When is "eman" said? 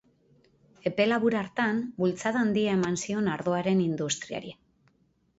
2.77-2.97